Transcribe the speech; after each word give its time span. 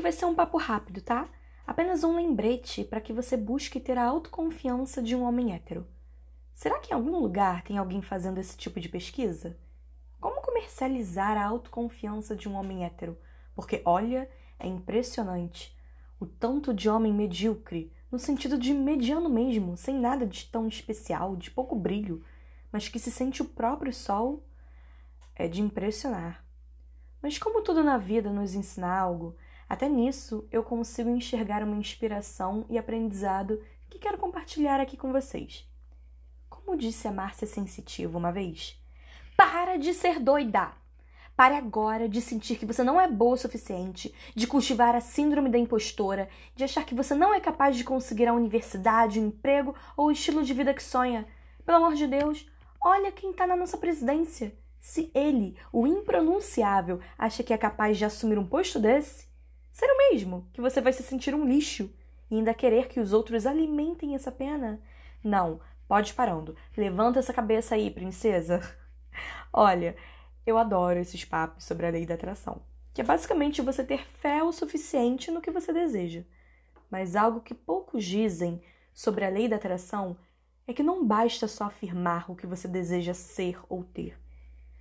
vai 0.00 0.12
ser 0.12 0.24
um 0.24 0.34
papo 0.34 0.56
rápido, 0.56 1.00
tá? 1.00 1.28
Apenas 1.66 2.04
um 2.04 2.14
lembrete 2.14 2.84
para 2.84 3.00
que 3.00 3.12
você 3.12 3.36
busque 3.36 3.80
ter 3.80 3.98
a 3.98 4.04
autoconfiança 4.04 5.02
de 5.02 5.16
um 5.16 5.24
homem 5.24 5.52
hétero. 5.52 5.84
Será 6.54 6.78
que 6.78 6.92
em 6.92 6.94
algum 6.94 7.18
lugar 7.18 7.62
tem 7.62 7.76
alguém 7.76 8.00
fazendo 8.00 8.38
esse 8.38 8.56
tipo 8.56 8.78
de 8.78 8.88
pesquisa? 8.88 9.58
Como 10.20 10.40
comercializar 10.40 11.36
a 11.36 11.44
autoconfiança 11.44 12.36
de 12.36 12.48
um 12.48 12.54
homem 12.54 12.84
hétero? 12.84 13.18
Porque, 13.54 13.82
olha, 13.84 14.30
é 14.58 14.68
impressionante 14.68 15.76
o 16.20 16.24
tanto 16.24 16.72
de 16.72 16.88
homem 16.88 17.12
medíocre, 17.12 17.92
no 18.10 18.18
sentido 18.18 18.56
de 18.56 18.72
mediano 18.72 19.28
mesmo, 19.28 19.76
sem 19.76 19.98
nada 19.98 20.24
de 20.24 20.46
tão 20.46 20.68
especial, 20.68 21.36
de 21.36 21.50
pouco 21.50 21.74
brilho, 21.74 22.24
mas 22.70 22.88
que 22.88 22.98
se 22.98 23.10
sente 23.10 23.42
o 23.42 23.46
próprio 23.46 23.92
sol, 23.92 24.46
é 25.34 25.48
de 25.48 25.60
impressionar. 25.60 26.44
Mas 27.20 27.38
como 27.38 27.62
tudo 27.62 27.82
na 27.82 27.98
vida 27.98 28.30
nos 28.30 28.54
ensina 28.54 28.96
algo, 28.96 29.36
até 29.68 29.88
nisso 29.88 30.46
eu 30.50 30.62
consigo 30.62 31.10
enxergar 31.10 31.62
uma 31.62 31.76
inspiração 31.76 32.64
e 32.68 32.78
aprendizado 32.78 33.60
que 33.90 33.98
quero 33.98 34.18
compartilhar 34.18 34.80
aqui 34.80 34.96
com 34.96 35.12
vocês. 35.12 35.68
Como 36.48 36.76
disse 36.76 37.08
a 37.08 37.12
Márcia 37.12 37.46
Sensitiva 37.46 38.16
uma 38.16 38.32
vez, 38.32 38.80
para 39.36 39.76
de 39.76 39.92
ser 39.92 40.20
doida! 40.20 40.72
Pare 41.36 41.54
agora 41.54 42.08
de 42.08 42.22
sentir 42.22 42.56
que 42.56 42.64
você 42.64 42.82
não 42.82 42.98
é 42.98 43.06
boa 43.06 43.34
o 43.34 43.36
suficiente, 43.36 44.14
de 44.34 44.46
cultivar 44.46 44.94
a 44.94 45.02
síndrome 45.02 45.50
da 45.50 45.58
impostora, 45.58 46.30
de 46.54 46.64
achar 46.64 46.86
que 46.86 46.94
você 46.94 47.14
não 47.14 47.34
é 47.34 47.40
capaz 47.40 47.76
de 47.76 47.84
conseguir 47.84 48.26
a 48.26 48.32
universidade, 48.32 49.20
o 49.20 49.26
emprego 49.26 49.74
ou 49.94 50.06
o 50.06 50.10
estilo 50.10 50.42
de 50.42 50.54
vida 50.54 50.72
que 50.72 50.82
sonha. 50.82 51.26
Pelo 51.62 51.76
amor 51.76 51.94
de 51.94 52.06
Deus, 52.06 52.48
olha 52.80 53.12
quem 53.12 53.32
está 53.32 53.46
na 53.46 53.54
nossa 53.54 53.76
presidência. 53.76 54.56
Se 54.80 55.10
ele, 55.14 55.58
o 55.70 55.86
impronunciável, 55.86 57.00
acha 57.18 57.42
que 57.42 57.52
é 57.52 57.58
capaz 57.58 57.98
de 57.98 58.06
assumir 58.06 58.38
um 58.38 58.46
posto 58.46 58.78
desse, 58.78 59.26
sério 59.76 59.94
mesmo 60.10 60.48
que 60.54 60.60
você 60.62 60.80
vai 60.80 60.90
se 60.90 61.02
sentir 61.02 61.34
um 61.34 61.46
lixo 61.46 61.92
e 62.30 62.36
ainda 62.36 62.54
querer 62.54 62.88
que 62.88 62.98
os 62.98 63.12
outros 63.12 63.44
alimentem 63.44 64.14
essa 64.14 64.32
pena? 64.32 64.80
Não, 65.22 65.60
pode 65.86 66.14
parando. 66.14 66.56
Levanta 66.74 67.18
essa 67.18 67.30
cabeça 67.30 67.74
aí, 67.74 67.90
princesa. 67.90 68.62
Olha, 69.52 69.94
eu 70.46 70.56
adoro 70.56 70.98
esses 70.98 71.26
papos 71.26 71.64
sobre 71.64 71.84
a 71.84 71.90
lei 71.90 72.06
da 72.06 72.14
atração, 72.14 72.62
que 72.94 73.02
é 73.02 73.04
basicamente 73.04 73.60
você 73.60 73.84
ter 73.84 74.06
fé 74.06 74.42
o 74.42 74.50
suficiente 74.50 75.30
no 75.30 75.42
que 75.42 75.50
você 75.50 75.74
deseja. 75.74 76.24
Mas 76.90 77.14
algo 77.14 77.42
que 77.42 77.52
poucos 77.52 78.02
dizem 78.02 78.62
sobre 78.94 79.26
a 79.26 79.28
lei 79.28 79.46
da 79.46 79.56
atração 79.56 80.16
é 80.66 80.72
que 80.72 80.82
não 80.82 81.06
basta 81.06 81.46
só 81.46 81.64
afirmar 81.64 82.30
o 82.30 82.34
que 82.34 82.46
você 82.46 82.66
deseja 82.66 83.12
ser 83.12 83.60
ou 83.68 83.84
ter. 83.84 84.18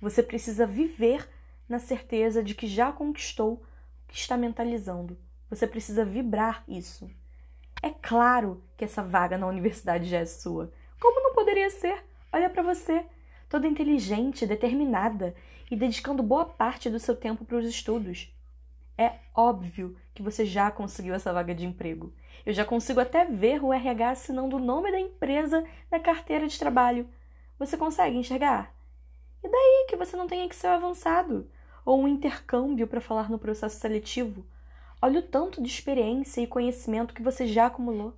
Você 0.00 0.22
precisa 0.22 0.64
viver 0.64 1.28
na 1.68 1.80
certeza 1.80 2.40
de 2.40 2.54
que 2.54 2.68
já 2.68 2.92
conquistou 2.92 3.66
que 4.08 4.16
está 4.16 4.36
mentalizando. 4.36 5.18
Você 5.48 5.66
precisa 5.66 6.04
vibrar 6.04 6.64
isso. 6.66 7.10
É 7.82 7.90
claro 7.90 8.62
que 8.76 8.84
essa 8.84 9.02
vaga 9.02 9.38
na 9.38 9.46
universidade 9.46 10.08
já 10.08 10.18
é 10.18 10.26
sua. 10.26 10.72
Como 11.00 11.22
não 11.22 11.34
poderia 11.34 11.70
ser? 11.70 12.04
Olha 12.32 12.50
para 12.50 12.62
você 12.62 13.04
toda 13.48 13.68
inteligente, 13.68 14.46
determinada 14.46 15.34
e 15.70 15.76
dedicando 15.76 16.22
boa 16.22 16.44
parte 16.44 16.90
do 16.90 16.98
seu 16.98 17.14
tempo 17.14 17.44
para 17.44 17.56
os 17.56 17.66
estudos. 17.66 18.32
É 18.98 19.12
óbvio 19.34 19.96
que 20.14 20.22
você 20.22 20.44
já 20.44 20.70
conseguiu 20.70 21.14
essa 21.14 21.32
vaga 21.32 21.54
de 21.54 21.66
emprego. 21.66 22.12
Eu 22.44 22.52
já 22.52 22.64
consigo 22.64 23.00
até 23.00 23.24
ver 23.24 23.62
o 23.62 23.72
RH 23.72 24.10
assinando 24.10 24.56
o 24.56 24.60
nome 24.60 24.90
da 24.90 24.98
empresa 24.98 25.64
na 25.90 26.00
carteira 26.00 26.46
de 26.46 26.58
trabalho. 26.58 27.08
Você 27.58 27.76
consegue 27.76 28.16
enxergar? 28.16 28.74
E 29.42 29.48
daí 29.48 29.86
que 29.88 29.96
você 29.96 30.16
não 30.16 30.26
tenha 30.26 30.48
que 30.48 30.56
ser 30.56 30.68
avançado 30.68 31.50
ou 31.86 32.02
um 32.02 32.08
intercâmbio 32.08 32.86
para 32.86 33.00
falar 33.00 33.30
no 33.30 33.38
processo 33.38 33.80
seletivo? 33.80 34.44
Olha 35.00 35.20
o 35.20 35.22
tanto 35.22 35.62
de 35.62 35.68
experiência 35.68 36.42
e 36.42 36.46
conhecimento 36.46 37.14
que 37.14 37.22
você 37.22 37.46
já 37.46 37.66
acumulou. 37.66 38.12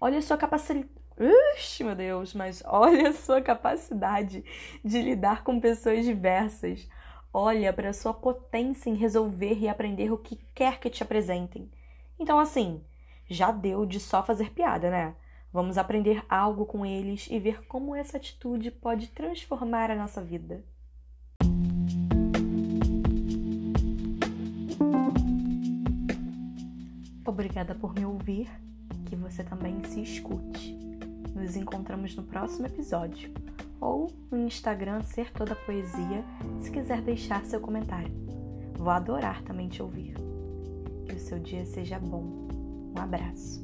Olha 0.00 0.18
a 0.18 0.22
sua 0.22 0.38
capacidade 0.38 0.88
Ixi, 1.18 1.84
meu 1.84 1.94
Deus, 1.94 2.32
mas 2.32 2.62
olha 2.66 3.10
a 3.10 3.12
sua 3.12 3.40
capacidade 3.42 4.44
de 4.84 5.02
lidar 5.02 5.44
com 5.44 5.60
pessoas 5.60 6.04
diversas. 6.04 6.88
Olha 7.32 7.72
para 7.72 7.90
a 7.90 7.94
sua 7.94 8.14
potência 8.14 8.90
em 8.90 8.94
resolver 8.94 9.58
e 9.58 9.68
aprender 9.68 10.10
o 10.10 10.18
que 10.18 10.36
quer 10.54 10.80
que 10.80 10.90
te 10.90 11.02
apresentem. 11.02 11.70
Então, 12.18 12.38
assim, 12.38 12.82
já 13.28 13.52
deu 13.52 13.86
de 13.86 14.00
só 14.00 14.22
fazer 14.22 14.50
piada, 14.50 14.90
né? 14.90 15.14
Vamos 15.52 15.76
aprender 15.76 16.24
algo 16.28 16.64
com 16.64 16.84
eles 16.84 17.28
e 17.30 17.38
ver 17.38 17.66
como 17.66 17.94
essa 17.94 18.16
atitude 18.16 18.70
pode 18.70 19.08
transformar 19.08 19.90
a 19.90 19.96
nossa 19.96 20.22
vida. 20.22 20.64
Obrigada 27.24 27.74
por 27.74 27.94
me 27.94 28.04
ouvir, 28.04 28.48
que 29.06 29.16
você 29.16 29.44
também 29.44 29.82
se 29.84 30.02
escute. 30.02 30.76
Nos 31.34 31.56
encontramos 31.56 32.14
no 32.16 32.22
próximo 32.22 32.66
episódio 32.66 33.32
ou 33.80 34.12
no 34.30 34.38
Instagram 34.46 35.02
Ser 35.02 35.32
Toda 35.32 35.56
Poesia, 35.56 36.24
se 36.60 36.70
quiser 36.70 37.02
deixar 37.02 37.44
seu 37.44 37.60
comentário. 37.60 38.12
Vou 38.76 38.90
adorar 38.90 39.42
também 39.42 39.68
te 39.68 39.82
ouvir. 39.82 40.14
Que 41.06 41.16
o 41.16 41.20
seu 41.20 41.38
dia 41.38 41.66
seja 41.66 41.98
bom. 41.98 42.48
Um 42.96 43.00
abraço. 43.00 43.62